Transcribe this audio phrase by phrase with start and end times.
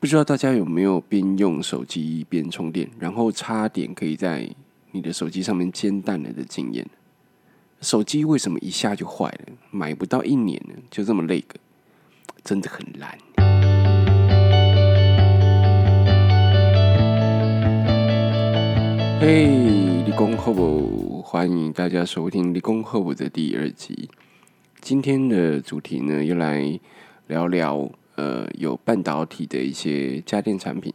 [0.00, 4.48] 不知道大家有没有边用手机边充电，然后差点可以在
[4.92, 6.88] 你的手机上面煎蛋了的经验？
[7.82, 9.52] 手机为什么一下就坏了？
[9.70, 11.56] 买不到一年呢，就这么累个，
[12.42, 13.18] 真的很烂。
[19.20, 19.44] 嘿，
[20.06, 21.20] 理工后不？
[21.20, 24.08] 欢迎大家收听理工后部的第二集。
[24.80, 26.80] 今天的主题呢，又来
[27.26, 27.90] 聊聊。
[28.20, 30.92] 呃，有半导体的一些家电产品，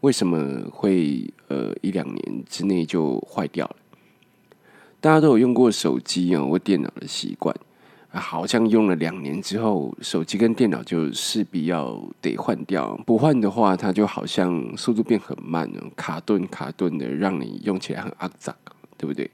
[0.00, 3.76] 为什么会呃一两年之内就坏掉了？
[4.98, 7.54] 大家都有用过手机啊或电脑的习惯，
[8.08, 18.56] 好像用了两年之后，手机跟电脑就势必要得换掉，不换的话，它就好像速度变很慢了，卡顿卡顿的，让你用起来很肮脏，
[18.96, 19.30] 对不对？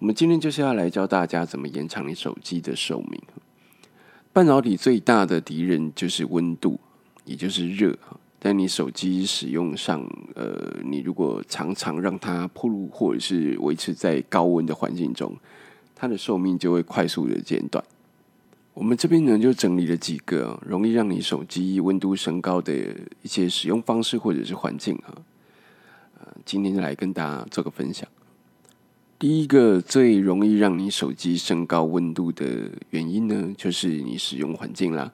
[0.00, 3.22] 我们今天就是要来教大家怎么延长你手机的寿命。
[4.36, 6.78] 半导体最大的敌人就是温度，
[7.24, 7.96] 也就是热
[8.38, 15.34] 在你手机使用上，呃，你如果常常让它铺路或者是维持在高温的环境中，
[15.94, 17.82] 它的寿命就会快速的减短。
[18.74, 22.74] 我们这边呢就整理了几个容易让你手机温度升高的
[23.22, 25.16] 一些使用方式或者是环境啊，
[26.20, 28.06] 呃，今天来跟大家做个分享。
[29.18, 35.10] 第一个最容易让你手机升高温度的原因呢，就是你使用环境啦。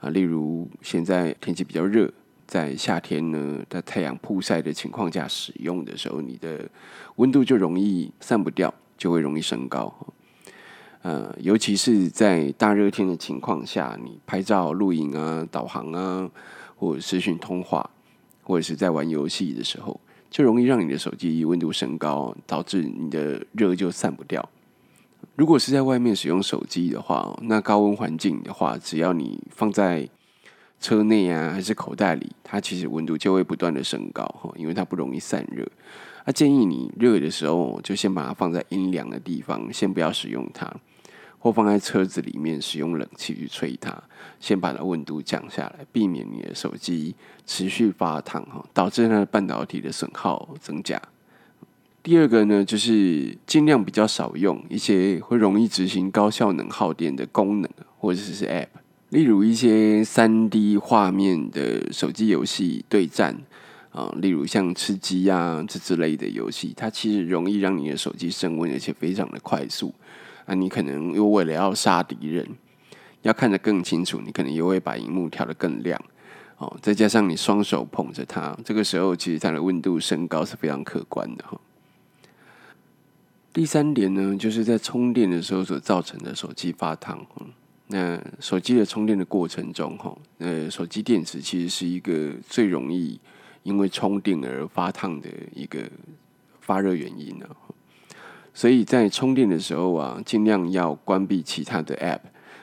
[0.00, 2.10] 啊，例如现在天气比较热，
[2.46, 6.66] 在夏天呢，在太阳曝晒的情况下使用的时候，你的
[7.16, 9.94] 温度就容易散不掉，就会容易升高。
[11.02, 16.30] 呃，尤其是在大热天的情况下，你拍照、录影啊、导航啊，
[16.74, 17.90] 或者视讯通话，
[18.42, 20.00] 或者是在玩游戏的时候。
[20.36, 24.46] 就容易让你的手机温度升高，导致你的热就散不掉。
[25.34, 30.06] 如果是在外面使用手机的话，那高温环境的话，只要你放在
[30.78, 35.66] 车内啊，还是口袋里，它其实温度就会不断的升高哈，因为它不容易散热。
[36.26, 40.70] 那建议你热的时候，就先把它放在阴凉的地方，先不要使用它。
[41.38, 43.96] 或放在车子里面使用冷气去吹它，
[44.40, 47.14] 先把它温度降下来，避免你的手机
[47.46, 51.00] 持续发烫哈，导致它的半导体的损耗增加。
[52.02, 58.68] 第二个呢，就是尽量比较少用一些会容易执行高效能耗电的功能或者是 App，
[59.08, 63.36] 例如一些三 D 画面的手机游戏对战
[63.90, 69.92] 啊，例如像吃鸡啊这之类的游戏，它其实容易让你的手机升温，而且非常的快速。
[70.46, 72.48] 那你可能又为了要杀敌人，
[73.22, 76.00] 要看得更清楚，你可能又会把荧幕调得更亮，
[76.58, 81.60] 哦，再加上你双手捧着它，这个时候其实它的温度升高是非常可观的哈。
[83.52, 87.26] 第三点呢，就是在充电的时候所造成的手机发烫。
[87.88, 93.18] 那手机的充电的过程中，哈，呃，手机电池其实是一个最容易
[93.62, 95.80] 因为充电而发烫的一个
[96.60, 97.46] 发热原因呢。
[98.56, 102.20] 所以在充电的时候啊，尽量要关闭其他的 App，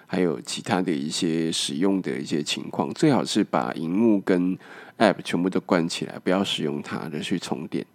[0.07, 4.57] 还有其他的一些使用的一些情况，最好是把荧幕跟
[4.97, 7.85] App 全部都关起来，不要使用它的去充电。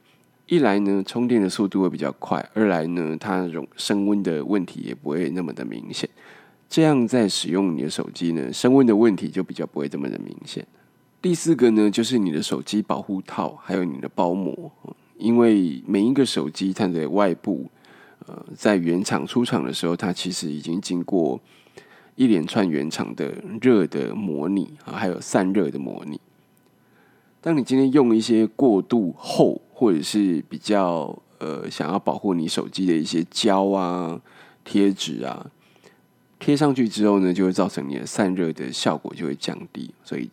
[0.46, 6.08] 一来呢，充电的速度会比较快；二来呢，它容升温的问题也不会那么的明显。
[6.68, 10.64] 这样在使用你的手机呢，升温的问题就比较不会这么的明显。
[11.20, 14.70] 第四个呢，就是你的手机保护套，还有你的包膜，
[15.16, 17.68] 因为每一个手机它的外部。
[18.28, 21.40] 呃，在原厂出厂的时候，它其实已经经过
[22.14, 26.20] 一连串原厂的热的模拟啊，还有散热的模拟。
[27.40, 34.20] 当你今天用一些过度厚或者是比较呃想要保护你手机的一些胶啊、
[34.62, 35.50] 贴纸啊
[36.38, 39.90] 贴上去之后呢，就会造成你的散热的效果就会降低。
[40.04, 40.28] 所以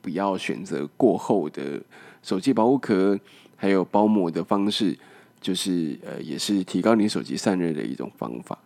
[0.00, 1.82] 不要选择过厚的
[2.22, 3.20] 手机保护壳
[3.54, 4.96] 还有包膜的方式。
[5.40, 8.58] 就是呃，也是提高你手机散热的一种方法。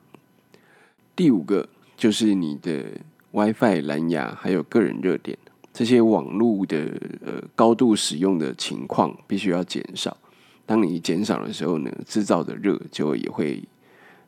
[1.15, 2.85] 第五个就是你的
[3.33, 5.37] WiFi、蓝牙还有个人热点
[5.73, 6.79] 这些网络的
[7.25, 10.17] 呃高度使用的情况必须要减少。
[10.65, 13.63] 当你减少的时候呢，制造的热就也会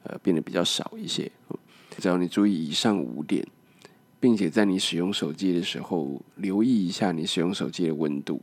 [0.03, 1.31] 呃变得比较少一些。
[1.99, 3.47] 只要你注意以上五点，
[4.19, 8.41] 并且在你使用手机的时候留意一下你使用手机的温度。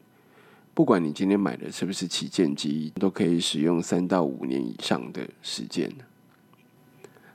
[0.73, 5.91] 不管你今天买的是不是旗舰机，都可以使用三到五年以上的时间。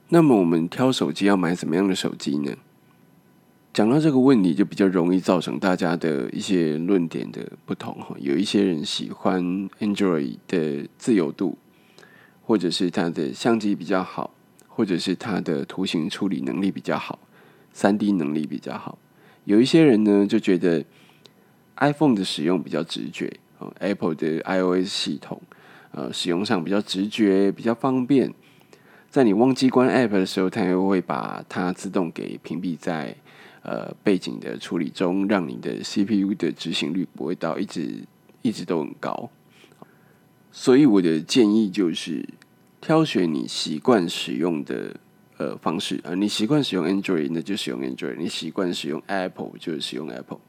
[0.09, 2.57] 那么，我们挑手机要买什么样的手机呢？
[3.75, 8.17] 讲到这个问题，就比较容易造成大家的一些论点的不同哈。
[8.19, 11.59] 有一些人喜欢 Android 的自由度，
[12.43, 14.33] 或者是它的相机比较好，
[14.67, 17.19] 或者是它的图形处理能力比较好，
[17.75, 18.99] 三 D 能力比较好。
[19.45, 20.83] 有一些人呢，就觉得。
[21.77, 23.33] iPhone 的使用比较直觉
[23.81, 25.41] ，Apple 的 iOS 系统，
[25.91, 28.33] 呃，使用上比较直觉，比较方便。
[29.11, 33.17] 在你忘记关 App 的时候，它又会把它自动给屏蔽在
[33.63, 38.05] 呃背景的处理中，让你的 CPU 的执行率不会到一直
[38.43, 39.31] 一直都很高。
[40.53, 42.29] 所以我的建议就是，
[42.81, 44.97] 挑选你习惯使用的
[45.39, 50.41] 呃方式啊，你习惯使用 Android，那就使用 Android；你习惯使用 Apple，就使用 Apple。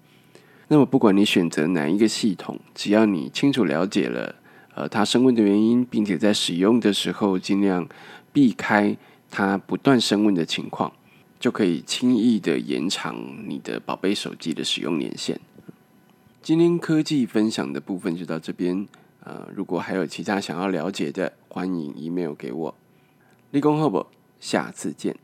[0.67, 4.35] 那么不管你选择哪一个系统，只要你清楚了解了
[4.75, 7.87] 呃它升温的原因，并且在使用的时候尽量。
[8.33, 8.95] 避开
[9.31, 10.93] 它不断升温的情况，
[11.39, 13.17] 就可以轻易的延长
[13.47, 15.39] 你的宝贝手机的使用年限。
[16.43, 18.87] 今天科技分享的部分就到这边，
[19.23, 22.75] 呃，如果还有其他想要了解的，欢迎 email 给我。
[23.49, 24.05] 立功后不，
[24.39, 25.15] 下次见。